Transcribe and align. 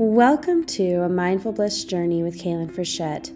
Welcome 0.00 0.64
to 0.64 1.02
a 1.02 1.10
Mindful 1.10 1.52
Bliss 1.52 1.84
Journey 1.84 2.22
with 2.22 2.40
Kalynn 2.40 2.72
Frechette. 2.72 3.30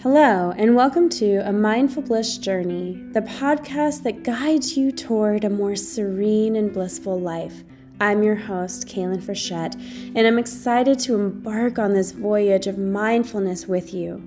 Hello, 0.00 0.54
and 0.56 0.76
welcome 0.76 1.08
to 1.08 1.38
a 1.38 1.52
Mindful 1.52 2.04
Bliss 2.04 2.38
Journey, 2.38 3.02
the 3.14 3.22
podcast 3.22 4.04
that 4.04 4.22
guides 4.22 4.76
you 4.76 4.92
toward 4.92 5.42
a 5.42 5.50
more 5.50 5.74
serene 5.74 6.54
and 6.54 6.72
blissful 6.72 7.18
life. 7.18 7.64
I'm 8.00 8.22
your 8.22 8.36
host, 8.36 8.86
Kalynn 8.86 9.20
Frechette, 9.20 9.74
and 10.14 10.24
I'm 10.24 10.38
excited 10.38 11.00
to 11.00 11.16
embark 11.16 11.80
on 11.80 11.94
this 11.94 12.12
voyage 12.12 12.68
of 12.68 12.78
mindfulness 12.78 13.66
with 13.66 13.92
you. 13.92 14.22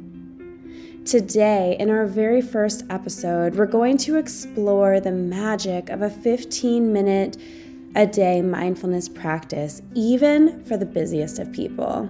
Today, 1.06 1.78
in 1.80 1.90
our 1.90 2.06
very 2.06 2.42
first 2.42 2.84
episode, 2.90 3.56
we're 3.56 3.66
going 3.66 3.98
to 4.00 4.18
explore 4.18 5.00
the 5.00 5.14
magic 5.14 5.90
of 5.90 6.02
a 6.02 6.10
15 6.10 6.92
minute 6.92 7.38
a 7.96 8.08
day 8.08 8.42
mindfulness 8.42 9.10
practice, 9.10 9.82
even 9.94 10.64
for 10.64 10.78
the 10.78 10.86
busiest 10.86 11.40
of 11.40 11.52
people. 11.52 12.10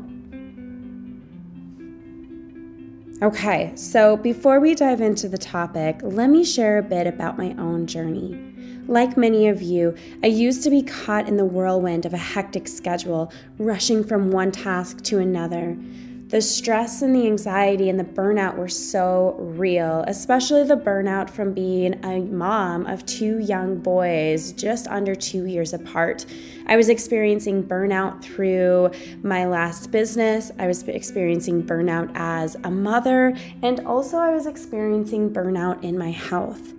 Okay, 3.24 3.72
so 3.76 4.18
before 4.18 4.60
we 4.60 4.74
dive 4.74 5.00
into 5.00 5.30
the 5.30 5.38
topic, 5.38 6.00
let 6.02 6.30
me 6.30 6.44
share 6.44 6.80
a 6.80 6.84
bit 6.84 7.06
about 7.06 7.38
my 7.38 7.54
own 7.60 7.86
journey. 7.86 8.52
Like 8.88 9.16
many 9.16 9.48
of 9.48 9.62
you, 9.62 9.96
I 10.24 10.28
used 10.28 10.64
to 10.64 10.72
be 10.72 10.82
caught 10.82 11.28
in 11.28 11.38
the 11.38 11.46
whirlwind 11.46 12.06
of 12.06 12.14
a 12.14 12.18
hectic 12.18 12.68
schedule, 12.68 13.32
rushing 13.60 14.04
from 14.04 14.32
one 14.32 14.52
task 14.52 15.04
to 15.04 15.20
another. 15.20 15.78
The 16.32 16.42
stress 16.42 17.02
and 17.02 17.14
the 17.14 17.28
anxiety 17.28 17.90
and 17.90 18.00
the 18.00 18.06
burnout 18.06 18.56
were 18.56 18.70
so 18.70 19.36
real, 19.38 20.06
especially 20.08 20.64
the 20.64 20.78
burnout 20.78 21.30
from 21.30 21.54
being 21.54 22.00
a 22.06 22.22
mom 22.22 22.86
of 22.86 23.06
two 23.06 23.40
young 23.40 23.80
boys 23.80 24.54
just 24.54 24.88
under 24.88 25.14
two 25.14 25.46
years 25.46 25.74
apart. 25.74 26.26
I 26.68 26.78
was 26.78 26.88
experiencing 26.88 27.66
burnout 27.66 28.24
through 28.24 28.92
my 29.22 29.46
last 29.46 29.92
business, 29.92 30.52
I 30.58 30.68
was 30.68 30.88
experiencing 30.88 31.64
burnout 31.64 32.10
as 32.16 32.56
a 32.64 32.72
mother, 32.72 33.36
and 33.62 33.82
also 33.82 34.16
I 34.16 34.34
was 34.34 34.46
experiencing 34.46 35.32
burnout 35.34 35.84
in 35.84 35.98
my 35.98 36.12
health. 36.12 36.72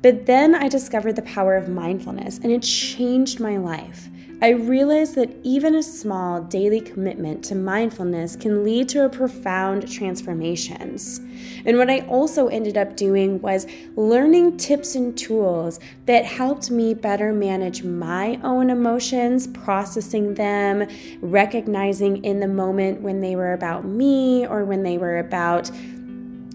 But 0.00 0.24
then 0.24 0.54
I 0.54 0.68
discovered 0.68 1.16
the 1.16 1.22
power 1.22 1.54
of 1.54 1.68
mindfulness, 1.68 2.38
and 2.38 2.50
it 2.50 2.62
changed 2.62 3.40
my 3.40 3.58
life. 3.58 4.08
I 4.42 4.50
realized 4.50 5.16
that 5.16 5.36
even 5.42 5.74
a 5.74 5.82
small 5.82 6.40
daily 6.40 6.80
commitment 6.80 7.44
to 7.46 7.54
mindfulness 7.54 8.36
can 8.36 8.64
lead 8.64 8.88
to 8.90 9.06
profound 9.10 9.90
transformations. 9.90 11.20
And 11.66 11.76
what 11.76 11.90
I 11.90 12.00
also 12.06 12.48
ended 12.48 12.78
up 12.78 12.96
doing 12.96 13.42
was 13.42 13.66
learning 13.96 14.56
tips 14.56 14.94
and 14.94 15.16
tools 15.16 15.78
that 16.06 16.24
helped 16.24 16.70
me 16.70 16.94
better 16.94 17.34
manage 17.34 17.82
my 17.82 18.40
own 18.42 18.70
emotions, 18.70 19.46
processing 19.46 20.32
them, 20.34 20.88
recognizing 21.20 22.24
in 22.24 22.40
the 22.40 22.48
moment 22.48 23.02
when 23.02 23.20
they 23.20 23.36
were 23.36 23.52
about 23.52 23.84
me 23.84 24.46
or 24.46 24.64
when 24.64 24.82
they 24.82 24.96
were 24.96 25.18
about 25.18 25.70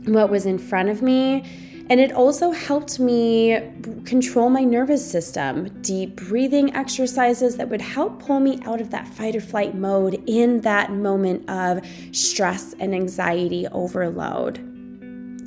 what 0.06 0.32
was 0.32 0.48
in 0.48 0.58
front 0.58 0.90
of 0.90 1.04
me 1.04 1.44
and 1.88 2.00
it 2.00 2.12
also 2.12 2.52
helped 2.52 3.00
me 3.00 3.60
control 4.06 4.50
my 4.50 4.64
nervous 4.64 5.10
system, 5.10 5.70
deep 5.82 6.16
breathing 6.16 6.74
exercises 6.74 7.58
that 7.58 7.70
would 7.70 7.82
help 7.82 8.20
pull 8.20 8.40
me 8.40 8.60
out 8.66 8.82
of 8.82 8.90
that 8.90 9.08
fight 9.08 9.36
or 9.36 9.42
flight 9.42 9.76
mode 9.76 10.22
in 10.26 10.62
that 10.62 10.92
moment 10.92 11.48
of 11.50 11.86
stress 12.12 12.74
and 12.80 12.96
anxiety 12.96 13.68
overload. 13.68 14.60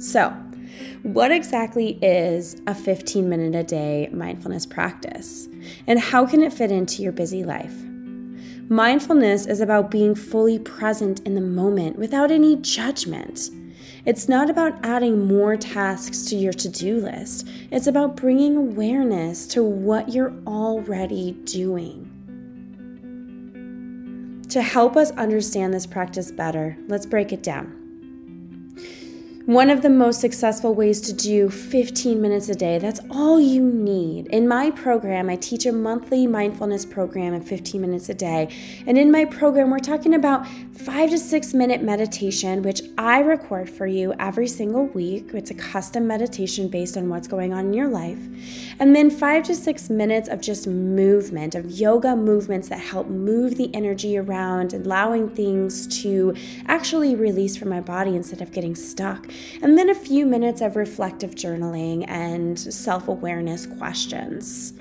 So, 0.00 0.30
what 1.02 1.32
exactly 1.32 1.98
is 2.02 2.60
a 2.68 2.74
15 2.74 3.28
minute 3.28 3.54
a 3.56 3.64
day 3.64 4.08
mindfulness 4.12 4.64
practice? 4.64 5.48
And 5.88 5.98
how 5.98 6.24
can 6.24 6.42
it 6.42 6.52
fit 6.52 6.70
into 6.70 7.02
your 7.02 7.12
busy 7.12 7.42
life? 7.42 7.74
Mindfulness 8.68 9.46
is 9.46 9.60
about 9.60 9.90
being 9.90 10.14
fully 10.14 10.58
present 10.58 11.20
in 11.20 11.34
the 11.34 11.40
moment 11.40 11.98
without 11.98 12.30
any 12.30 12.54
judgment. 12.56 13.50
It's 14.08 14.26
not 14.26 14.48
about 14.48 14.82
adding 14.82 15.28
more 15.28 15.54
tasks 15.54 16.24
to 16.30 16.34
your 16.34 16.54
to 16.54 16.68
do 16.70 16.96
list, 16.98 17.46
it's 17.70 17.86
about 17.86 18.16
bringing 18.16 18.56
awareness 18.56 19.46
to 19.48 19.62
what 19.62 20.08
you're 20.08 20.32
already 20.46 21.32
doing. 21.44 22.06
To 24.48 24.62
help 24.62 24.96
us 24.96 25.10
understand 25.10 25.74
this 25.74 25.84
practice 25.84 26.32
better, 26.32 26.78
let's 26.86 27.04
break 27.04 27.34
it 27.34 27.42
down. 27.42 27.77
One 29.48 29.70
of 29.70 29.80
the 29.80 29.88
most 29.88 30.20
successful 30.20 30.74
ways 30.74 31.00
to 31.00 31.14
do 31.14 31.48
15 31.48 32.20
minutes 32.20 32.50
a 32.50 32.54
day, 32.54 32.76
that's 32.76 33.00
all 33.10 33.40
you 33.40 33.62
need. 33.62 34.26
In 34.26 34.46
my 34.46 34.70
program, 34.70 35.30
I 35.30 35.36
teach 35.36 35.64
a 35.64 35.72
monthly 35.72 36.26
mindfulness 36.26 36.84
program 36.84 37.32
of 37.32 37.48
15 37.48 37.80
minutes 37.80 38.10
a 38.10 38.14
day. 38.14 38.54
And 38.86 38.98
in 38.98 39.10
my 39.10 39.24
program, 39.24 39.70
we're 39.70 39.78
talking 39.78 40.12
about 40.12 40.46
five 40.74 41.08
to 41.08 41.18
six 41.18 41.54
minute 41.54 41.82
meditation, 41.82 42.62
which 42.62 42.82
I 42.98 43.20
record 43.20 43.70
for 43.70 43.86
you 43.86 44.12
every 44.18 44.48
single 44.48 44.84
week. 44.88 45.30
It's 45.32 45.50
a 45.50 45.54
custom 45.54 46.06
meditation 46.06 46.68
based 46.68 46.98
on 46.98 47.08
what's 47.08 47.26
going 47.26 47.54
on 47.54 47.68
in 47.68 47.72
your 47.72 47.88
life. 47.88 48.20
And 48.78 48.94
then 48.94 49.08
five 49.08 49.44
to 49.44 49.54
six 49.54 49.88
minutes 49.88 50.28
of 50.28 50.42
just 50.42 50.66
movement, 50.66 51.54
of 51.54 51.70
yoga 51.70 52.14
movements 52.14 52.68
that 52.68 52.80
help 52.80 53.06
move 53.08 53.56
the 53.56 53.74
energy 53.74 54.18
around, 54.18 54.74
allowing 54.74 55.30
things 55.30 55.86
to 56.02 56.36
actually 56.66 57.16
release 57.16 57.56
from 57.56 57.70
my 57.70 57.80
body 57.80 58.14
instead 58.14 58.42
of 58.42 58.52
getting 58.52 58.74
stuck 58.74 59.26
and 59.62 59.76
then 59.76 59.88
a 59.88 59.94
few 59.94 60.26
minutes 60.26 60.60
of 60.60 60.76
reflective 60.76 61.34
journaling 61.34 62.04
and 62.08 62.58
self 62.58 63.08
awareness 63.08 63.66
questions. 63.66 64.72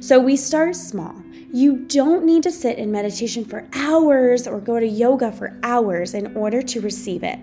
So 0.00 0.18
we 0.18 0.36
start 0.36 0.76
small. 0.76 1.14
You 1.52 1.76
don't 1.76 2.24
need 2.24 2.42
to 2.44 2.50
sit 2.50 2.78
in 2.78 2.92
meditation 2.92 3.44
for 3.44 3.68
hours 3.74 4.46
or 4.46 4.60
go 4.60 4.78
to 4.78 4.86
yoga 4.86 5.32
for 5.32 5.58
hours 5.62 6.14
in 6.14 6.36
order 6.36 6.62
to 6.62 6.80
receive 6.80 7.24
it. 7.24 7.38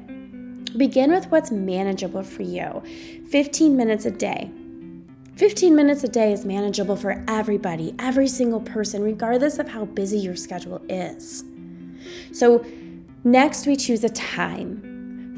Begin 0.77 1.11
with 1.11 1.29
what's 1.31 1.51
manageable 1.51 2.23
for 2.23 2.43
you 2.43 2.83
15 3.29 3.75
minutes 3.75 4.05
a 4.05 4.11
day. 4.11 4.51
15 5.35 5.75
minutes 5.75 6.03
a 6.03 6.07
day 6.07 6.31
is 6.31 6.45
manageable 6.45 6.95
for 6.95 7.23
everybody, 7.27 7.93
every 7.99 8.27
single 8.27 8.59
person, 8.59 9.03
regardless 9.03 9.59
of 9.59 9.69
how 9.69 9.85
busy 9.85 10.17
your 10.17 10.35
schedule 10.35 10.81
is. 10.89 11.43
So, 12.31 12.65
next 13.23 13.67
we 13.67 13.75
choose 13.75 14.03
a 14.03 14.09
time. 14.09 14.96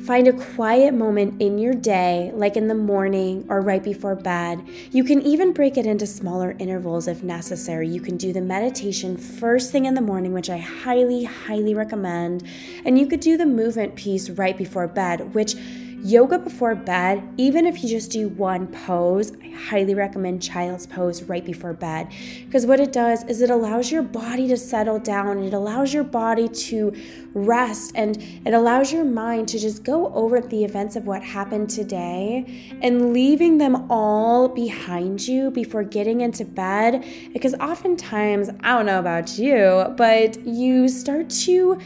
Find 0.09 0.27
a 0.27 0.33
quiet 0.33 0.95
moment 0.95 1.39
in 1.39 1.59
your 1.59 1.75
day, 1.75 2.31
like 2.33 2.57
in 2.57 2.67
the 2.67 2.73
morning 2.73 3.45
or 3.47 3.61
right 3.61 3.83
before 3.83 4.15
bed. 4.15 4.67
You 4.91 5.03
can 5.03 5.21
even 5.21 5.53
break 5.53 5.77
it 5.77 5.85
into 5.85 6.07
smaller 6.07 6.55
intervals 6.57 7.07
if 7.07 7.21
necessary. 7.21 7.87
You 7.87 8.01
can 8.01 8.17
do 8.17 8.33
the 8.33 8.41
meditation 8.41 9.17
first 9.17 9.71
thing 9.71 9.85
in 9.85 9.93
the 9.93 10.01
morning, 10.01 10.33
which 10.33 10.49
I 10.49 10.57
highly, 10.57 11.25
highly 11.25 11.75
recommend. 11.75 12.43
And 12.85 12.97
you 12.97 13.05
could 13.05 13.19
do 13.19 13.37
the 13.37 13.45
movement 13.45 13.95
piece 13.95 14.31
right 14.31 14.57
before 14.57 14.87
bed, 14.87 15.35
which 15.35 15.53
Yoga 16.01 16.39
before 16.39 16.75
bed, 16.75 17.27
even 17.35 17.65
if 17.65 17.83
you 17.83 17.89
just 17.89 18.09
do 18.09 18.29
one 18.29 18.67
pose, 18.67 19.33
I 19.43 19.49
highly 19.49 19.93
recommend 19.93 20.41
child's 20.41 20.87
pose 20.87 21.23
right 21.23 21.43
before 21.43 21.73
bed 21.73 22.07
because 22.45 22.65
what 22.65 22.79
it 22.79 22.93
does 22.93 23.25
is 23.25 23.41
it 23.41 23.49
allows 23.49 23.91
your 23.91 24.01
body 24.01 24.47
to 24.47 24.55
settle 24.55 24.97
down, 24.97 25.43
it 25.43 25.53
allows 25.53 25.93
your 25.93 26.05
body 26.05 26.47
to 26.47 26.95
rest, 27.33 27.91
and 27.95 28.17
it 28.45 28.53
allows 28.53 28.93
your 28.93 29.03
mind 29.03 29.49
to 29.49 29.59
just 29.59 29.83
go 29.83 30.13
over 30.13 30.39
the 30.39 30.63
events 30.63 30.95
of 30.95 31.05
what 31.05 31.21
happened 31.21 31.69
today 31.69 32.79
and 32.81 33.11
leaving 33.11 33.57
them 33.57 33.91
all 33.91 34.47
behind 34.47 35.27
you 35.27 35.51
before 35.51 35.83
getting 35.83 36.21
into 36.21 36.45
bed. 36.45 37.05
Because 37.33 37.53
oftentimes, 37.55 38.49
I 38.63 38.77
don't 38.77 38.85
know 38.85 38.99
about 38.99 39.37
you, 39.37 39.93
but 39.97 40.39
you 40.47 40.87
start 40.87 41.29
to 41.29 41.77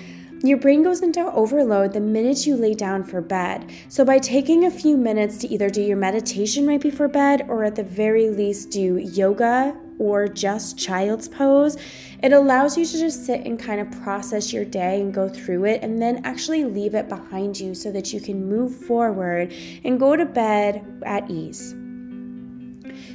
your 0.43 0.57
brain 0.57 0.83
goes 0.83 1.01
into 1.01 1.21
overload 1.31 1.93
the 1.93 2.01
minute 2.01 2.45
you 2.45 2.57
lay 2.57 2.73
down 2.73 3.01
for 3.01 3.21
bed. 3.21 3.71
So, 3.87 4.03
by 4.03 4.19
taking 4.19 4.65
a 4.65 4.71
few 4.71 4.97
minutes 4.97 5.37
to 5.37 5.47
either 5.47 5.69
do 5.69 5.81
your 5.81 5.95
meditation 5.95 6.67
right 6.67 6.81
before 6.81 7.07
bed 7.07 7.45
or 7.47 7.63
at 7.63 7.75
the 7.75 7.83
very 7.83 8.29
least 8.29 8.69
do 8.69 8.97
yoga 8.97 9.73
or 9.99 10.27
just 10.27 10.77
child's 10.77 11.29
pose, 11.29 11.77
it 12.21 12.33
allows 12.33 12.77
you 12.77 12.85
to 12.85 12.99
just 12.99 13.25
sit 13.25 13.45
and 13.45 13.57
kind 13.57 13.79
of 13.79 13.89
process 14.03 14.51
your 14.51 14.65
day 14.65 14.99
and 14.99 15.13
go 15.13 15.29
through 15.29 15.63
it 15.63 15.81
and 15.81 16.01
then 16.01 16.19
actually 16.25 16.65
leave 16.65 16.93
it 16.93 17.07
behind 17.07 17.57
you 17.57 17.73
so 17.73 17.89
that 17.89 18.11
you 18.11 18.19
can 18.19 18.45
move 18.49 18.75
forward 18.75 19.53
and 19.85 19.97
go 19.97 20.17
to 20.17 20.25
bed 20.25 21.01
at 21.05 21.29
ease. 21.31 21.71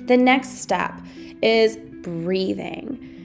The 0.07 0.17
next 0.17 0.63
step 0.63 0.99
is 1.43 1.77
breathing. 2.01 3.18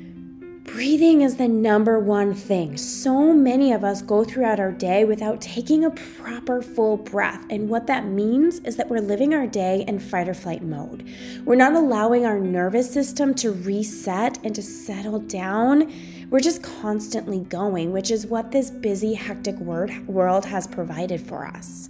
Breathing 0.63 1.21
is 1.21 1.35
the 1.35 1.47
number 1.49 1.99
one 1.99 2.33
thing. 2.33 2.77
So 2.77 3.33
many 3.33 3.73
of 3.73 3.83
us 3.83 4.01
go 4.01 4.23
throughout 4.23 4.61
our 4.61 4.71
day 4.71 5.03
without 5.03 5.41
taking 5.41 5.83
a 5.83 5.91
proper 5.91 6.61
full 6.61 6.95
breath. 6.95 7.45
And 7.49 7.67
what 7.67 7.85
that 7.87 8.05
means 8.05 8.59
is 8.59 8.77
that 8.77 8.89
we're 8.89 9.01
living 9.01 9.33
our 9.33 9.45
day 9.45 9.83
in 9.87 9.99
fight 9.99 10.29
or 10.29 10.33
flight 10.33 10.63
mode. 10.63 11.05
We're 11.43 11.55
not 11.55 11.73
allowing 11.73 12.25
our 12.25 12.39
nervous 12.39 12.89
system 12.89 13.33
to 13.35 13.51
reset 13.51 14.39
and 14.45 14.55
to 14.55 14.63
settle 14.63 15.19
down. 15.19 15.93
We're 16.29 16.39
just 16.39 16.63
constantly 16.63 17.41
going, 17.41 17.91
which 17.91 18.09
is 18.09 18.25
what 18.25 18.51
this 18.51 18.71
busy, 18.71 19.15
hectic 19.15 19.57
world 19.57 20.45
has 20.45 20.65
provided 20.65 21.19
for 21.19 21.45
us. 21.45 21.89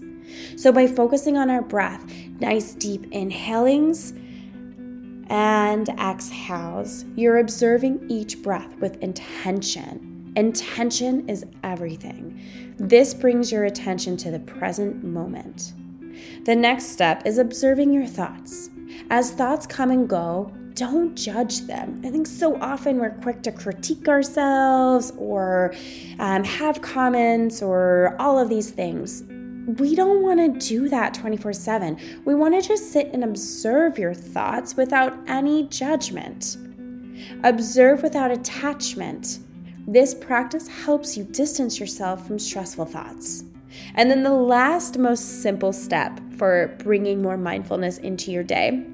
So, 0.57 0.71
by 0.71 0.87
focusing 0.87 1.37
on 1.37 1.51
our 1.51 1.61
breath, 1.61 2.03
nice 2.39 2.73
deep 2.73 3.03
inhalings, 3.11 4.17
and 5.33 5.89
exhales, 5.89 7.05
you're 7.15 7.39
observing 7.39 8.05
each 8.07 8.43
breath 8.43 8.71
with 8.77 9.01
intention. 9.01 10.31
Intention 10.35 11.27
is 11.27 11.43
everything. 11.63 12.39
This 12.77 13.15
brings 13.15 13.51
your 13.51 13.63
attention 13.63 14.15
to 14.17 14.29
the 14.29 14.37
present 14.39 15.03
moment. 15.03 15.73
The 16.45 16.55
next 16.55 16.89
step 16.89 17.25
is 17.25 17.39
observing 17.39 17.91
your 17.93 18.05
thoughts. 18.05 18.69
As 19.09 19.31
thoughts 19.31 19.65
come 19.65 19.89
and 19.89 20.07
go, 20.07 20.53
don't 20.75 21.15
judge 21.15 21.61
them. 21.61 21.99
I 22.05 22.11
think 22.11 22.27
so 22.27 22.59
often 22.61 22.99
we're 22.99 23.09
quick 23.09 23.41
to 23.43 23.51
critique 23.51 24.07
ourselves 24.07 25.13
or 25.17 25.73
um, 26.19 26.43
have 26.43 26.83
comments 26.83 27.63
or 27.63 28.15
all 28.19 28.37
of 28.37 28.49
these 28.49 28.69
things. 28.69 29.23
We 29.65 29.95
don't 29.95 30.21
want 30.21 30.39
to 30.39 30.67
do 30.67 30.89
that 30.89 31.13
24 31.13 31.53
7. 31.53 31.97
We 32.25 32.35
want 32.35 32.61
to 32.61 32.67
just 32.67 32.91
sit 32.91 33.11
and 33.13 33.23
observe 33.23 33.97
your 33.97 34.13
thoughts 34.13 34.75
without 34.75 35.17
any 35.27 35.67
judgment. 35.67 36.57
Observe 37.43 38.03
without 38.03 38.31
attachment. 38.31 39.39
This 39.87 40.13
practice 40.13 40.67
helps 40.67 41.17
you 41.17 41.23
distance 41.23 41.79
yourself 41.79 42.27
from 42.27 42.39
stressful 42.39 42.85
thoughts. 42.85 43.43
And 43.95 44.09
then 44.09 44.23
the 44.23 44.33
last, 44.33 44.97
most 44.97 45.41
simple 45.41 45.73
step 45.73 46.19
for 46.37 46.75
bringing 46.79 47.21
more 47.21 47.37
mindfulness 47.37 47.97
into 47.97 48.31
your 48.31 48.43
day 48.43 48.85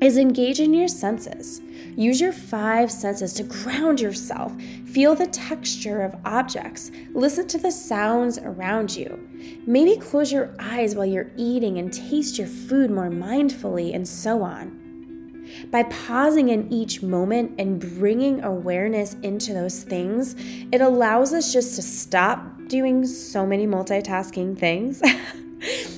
is 0.00 0.16
engage 0.16 0.60
in 0.60 0.72
your 0.72 0.88
senses. 0.88 1.60
Use 1.96 2.20
your 2.20 2.32
five 2.32 2.90
senses 2.90 3.32
to 3.34 3.42
ground 3.42 4.00
yourself. 4.00 4.52
Feel 4.86 5.14
the 5.14 5.26
texture 5.26 6.02
of 6.02 6.16
objects. 6.24 6.90
Listen 7.12 7.46
to 7.48 7.58
the 7.58 7.70
sounds 7.70 8.38
around 8.38 8.94
you. 8.94 9.28
Maybe 9.66 10.00
close 10.00 10.32
your 10.32 10.54
eyes 10.58 10.94
while 10.94 11.06
you're 11.06 11.30
eating 11.36 11.78
and 11.78 11.92
taste 11.92 12.38
your 12.38 12.46
food 12.46 12.90
more 12.90 13.10
mindfully, 13.10 13.94
and 13.94 14.06
so 14.06 14.42
on. 14.42 14.80
By 15.70 15.82
pausing 15.84 16.48
in 16.48 16.72
each 16.72 17.02
moment 17.02 17.56
and 17.58 17.80
bringing 17.80 18.42
awareness 18.42 19.14
into 19.22 19.52
those 19.52 19.82
things, 19.82 20.36
it 20.72 20.80
allows 20.80 21.34
us 21.34 21.52
just 21.52 21.76
to 21.76 21.82
stop 21.82 22.68
doing 22.68 23.04
so 23.06 23.44
many 23.44 23.66
multitasking 23.66 24.58
things. 24.58 25.02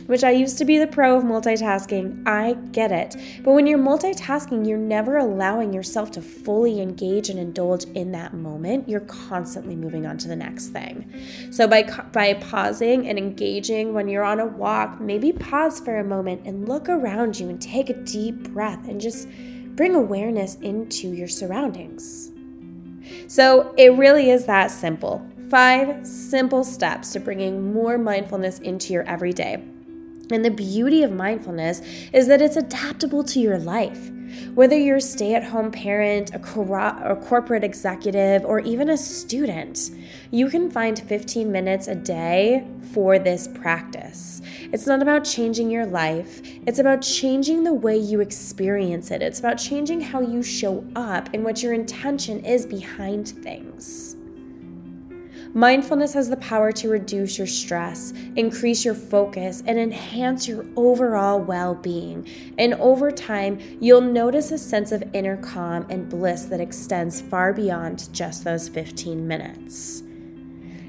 which 0.07 0.25
I 0.25 0.31
used 0.31 0.59
to 0.59 0.65
be 0.65 0.79
the 0.79 0.87
pro 0.87 1.17
of 1.17 1.25
multitasking. 1.25 2.27
I 2.27 2.55
get 2.73 2.93
it. 2.93 3.17
But 3.43 3.53
when 3.53 3.67
you're 3.67 3.79
multitasking, 3.79 4.67
you're 4.69 4.79
never 4.79 5.17
allowing 5.19 5.73
yourself 5.73 6.11
to 6.13 6.23
fully 6.23 6.81
engage 6.81 7.29
and 7.29 7.39
indulge 7.39 7.85
in 7.85 8.13
that 8.13 8.35
moment. 8.35 8.89
You're 8.89 9.01
constantly 9.01 9.77
moving 9.77 10.07
on 10.07 10.19
to 10.19 10.29
the 10.29 10.37
next 10.37 10.69
thing. 10.69 11.11
So 11.51 11.67
by 11.67 11.83
by 12.13 12.35
pausing 12.35 13.09
and 13.09 13.19
engaging 13.19 13.95
when 13.95 14.09
you're 14.09 14.25
on 14.25 14.41
a 14.41 14.47
walk, 14.47 15.01
maybe 15.01 15.33
pause 15.33 15.81
for 15.81 15.99
a 15.99 16.05
moment 16.05 16.43
and 16.47 16.69
look 16.69 16.89
around 16.89 17.39
you 17.39 17.49
and 17.49 17.61
take 17.61 17.91
a 17.91 17.95
deep 17.95 18.53
breath 18.53 18.89
and 18.89 19.01
just 19.01 19.29
bring 19.77 19.95
awareness 19.95 20.57
into 20.57 21.09
your 21.09 21.29
surroundings. 21.29 22.31
So 23.27 23.75
it 23.77 23.97
really 23.97 24.31
is 24.31 24.47
that 24.47 24.71
simple. 24.71 25.27
Five 25.49 26.07
simple 26.07 26.65
steps 26.65 27.13
to 27.13 27.21
bringing 27.21 27.73
more 27.73 27.99
mindfulness 27.99 28.59
into 28.61 28.93
your 28.93 29.03
everyday. 29.05 29.63
And 30.31 30.45
the 30.45 30.51
beauty 30.51 31.03
of 31.03 31.13
mindfulness 31.13 31.81
is 32.13 32.27
that 32.29 32.41
it's 32.41 32.57
adaptable 32.57 33.25
to 33.25 33.41
your 33.41 33.59
life. 33.59 34.11
Whether 34.55 34.79
you're 34.79 34.97
a 34.97 35.01
stay 35.01 35.35
at 35.35 35.45
home 35.45 35.71
parent, 35.71 36.35
a, 36.35 36.39
cor- 36.39 36.79
a, 36.79 37.17
corporate 37.17 37.65
executive, 37.65 38.45
or 38.45 38.61
even 38.61 38.89
a 38.89 38.97
student, 38.97 39.91
you 40.31 40.49
can 40.49 40.71
find 40.71 40.99
15 40.99 41.53
minutes 41.53 41.89
a 41.89 41.95
day 41.95 42.67
for 42.93 43.19
this 43.19 43.47
practice. 43.49 44.41
It's 44.73 44.87
not 44.87 45.03
about 45.03 45.25
changing 45.25 45.71
your 45.71 45.85
life, 45.87 46.41
it's 46.67 46.79
about 46.79 47.03
changing 47.03 47.65
the 47.65 47.75
way 47.75 47.97
you 47.97 48.21
experience 48.21 49.11
it. 49.11 49.23
It's 49.23 49.39
about 49.39 49.59
changing 49.59 50.01
how 50.01 50.21
you 50.21 50.43
show 50.43 50.85
up 50.97 51.29
and 51.35 51.45
what 51.45 51.63
your 51.63 51.75
intention 51.75 52.45
is 52.45 52.65
behind 52.65 53.29
things. 53.29 54.17
Mindfulness 55.55 56.15
has 56.15 56.31
the 56.31 56.39
power 56.39 56.73
to 56.73 56.89
reduce 56.89 57.37
your 57.37 57.47
stress, 57.47 58.15
increase 58.37 58.87
your 58.87 58.95
focus, 58.95 59.63
and 59.67 59.79
enhance 59.79 60.49
your 60.49 60.65
overall 60.77 61.39
well 61.41 61.75
being. 61.75 62.27
And 62.57 62.73
over 62.75 63.11
time, 63.11 63.59
you'll 63.79 64.01
notice 64.01 64.51
a 64.51 64.57
sense 64.57 64.93
of 64.93 65.05
inner 65.13 65.37
calm 65.37 65.85
and 65.91 66.09
bliss 66.09 66.47
that 66.47 66.61
extends 66.61 67.21
far 67.21 67.53
beyond 67.53 68.09
just 68.15 68.45
those 68.45 68.71
15 68.71 69.29
minutes. 69.29 70.03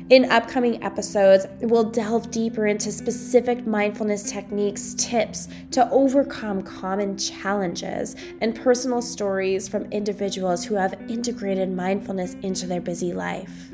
In 0.10 0.32
upcoming 0.32 0.82
episodes, 0.82 1.46
we'll 1.60 1.90
delve 1.90 2.32
deeper 2.32 2.68
into 2.68 2.90
specific 2.94 3.68
mindfulness 3.68 4.32
techniques, 4.32 4.94
tips 4.94 5.50
to 5.72 5.90
overcome 5.92 6.62
common 6.62 7.18
challenges, 7.18 8.16
and 8.40 8.56
personal 8.56 9.02
stories 9.02 9.68
from 9.68 9.92
individuals 9.92 10.64
who 10.64 10.76
have 10.76 10.94
integrated 11.10 11.70
mindfulness 11.70 12.36
into 12.36 12.66
their 12.66 12.82
busy 12.82 13.12
life. 13.12 13.73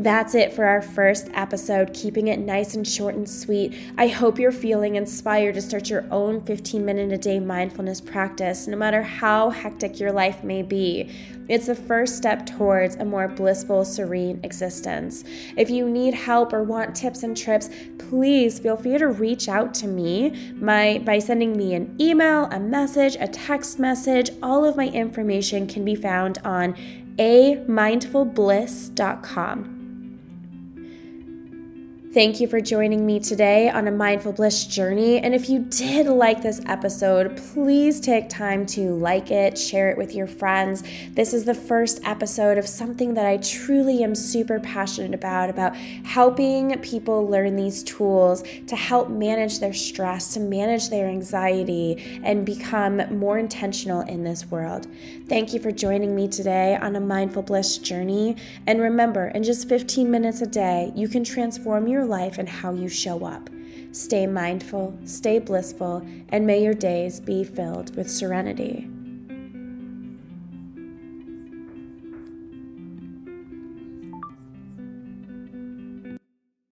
That's 0.00 0.36
it 0.36 0.52
for 0.52 0.64
our 0.64 0.80
first 0.80 1.28
episode, 1.34 1.92
keeping 1.92 2.28
it 2.28 2.38
nice 2.38 2.76
and 2.76 2.86
short 2.86 3.16
and 3.16 3.28
sweet. 3.28 3.76
I 3.96 4.06
hope 4.06 4.38
you're 4.38 4.52
feeling 4.52 4.94
inspired 4.94 5.56
to 5.56 5.60
start 5.60 5.90
your 5.90 6.06
own 6.12 6.40
15 6.40 6.84
minute 6.84 7.12
a 7.12 7.18
day 7.18 7.40
mindfulness 7.40 8.00
practice, 8.00 8.68
no 8.68 8.76
matter 8.76 9.02
how 9.02 9.50
hectic 9.50 9.98
your 9.98 10.12
life 10.12 10.44
may 10.44 10.62
be. 10.62 11.10
It's 11.48 11.66
the 11.66 11.74
first 11.74 12.16
step 12.16 12.46
towards 12.46 12.94
a 12.94 13.04
more 13.04 13.26
blissful, 13.26 13.84
serene 13.84 14.38
existence. 14.44 15.24
If 15.56 15.68
you 15.68 15.90
need 15.90 16.14
help 16.14 16.52
or 16.52 16.62
want 16.62 16.94
tips 16.94 17.24
and 17.24 17.36
trips, 17.36 17.68
please 17.98 18.60
feel 18.60 18.76
free 18.76 18.98
to 18.98 19.08
reach 19.08 19.48
out 19.48 19.74
to 19.74 19.88
me 19.88 20.52
my, 20.54 21.02
by 21.04 21.18
sending 21.18 21.56
me 21.56 21.74
an 21.74 21.96
email, 22.00 22.44
a 22.52 22.60
message, 22.60 23.16
a 23.18 23.26
text 23.26 23.80
message. 23.80 24.30
All 24.44 24.64
of 24.64 24.76
my 24.76 24.90
information 24.90 25.66
can 25.66 25.84
be 25.84 25.96
found 25.96 26.38
on 26.44 26.76
amindfulbliss.com. 27.18 29.77
Thank 32.18 32.40
you 32.40 32.48
for 32.48 32.60
joining 32.60 33.06
me 33.06 33.20
today 33.20 33.70
on 33.70 33.86
a 33.86 33.92
mindful 33.92 34.32
bliss 34.32 34.64
journey. 34.64 35.20
And 35.20 35.36
if 35.36 35.48
you 35.48 35.60
did 35.60 36.08
like 36.08 36.42
this 36.42 36.60
episode, 36.66 37.36
please 37.54 38.00
take 38.00 38.28
time 38.28 38.66
to 38.74 38.92
like 38.96 39.30
it, 39.30 39.56
share 39.56 39.88
it 39.88 39.96
with 39.96 40.16
your 40.16 40.26
friends. 40.26 40.82
This 41.12 41.32
is 41.32 41.44
the 41.44 41.54
first 41.54 42.00
episode 42.02 42.58
of 42.58 42.66
something 42.66 43.14
that 43.14 43.24
I 43.24 43.36
truly 43.36 44.02
am 44.02 44.16
super 44.16 44.58
passionate 44.58 45.14
about 45.14 45.48
about 45.48 45.76
helping 45.76 46.76
people 46.80 47.24
learn 47.24 47.54
these 47.54 47.84
tools 47.84 48.42
to 48.66 48.74
help 48.74 49.10
manage 49.10 49.60
their 49.60 49.72
stress, 49.72 50.34
to 50.34 50.40
manage 50.40 50.88
their 50.88 51.06
anxiety, 51.06 52.20
and 52.24 52.44
become 52.44 53.16
more 53.16 53.38
intentional 53.38 54.00
in 54.00 54.24
this 54.24 54.44
world. 54.46 54.88
Thank 55.28 55.54
you 55.54 55.60
for 55.60 55.70
joining 55.70 56.16
me 56.16 56.26
today 56.26 56.74
on 56.74 56.96
a 56.96 57.00
mindful 57.00 57.42
bliss 57.42 57.78
journey. 57.78 58.34
And 58.66 58.80
remember, 58.80 59.28
in 59.28 59.44
just 59.44 59.68
15 59.68 60.10
minutes 60.10 60.40
a 60.40 60.48
day, 60.48 60.90
you 60.96 61.06
can 61.06 61.22
transform 61.22 61.86
your 61.86 62.07
life 62.08 62.38
and 62.38 62.48
how 62.48 62.72
you 62.72 62.88
show 62.88 63.24
up. 63.24 63.48
Stay 63.92 64.26
mindful, 64.26 64.98
stay 65.04 65.38
blissful, 65.38 66.06
and 66.28 66.46
may 66.46 66.62
your 66.62 66.74
days 66.74 67.20
be 67.20 67.44
filled 67.44 67.94
with 67.96 68.10
serenity. 68.10 68.90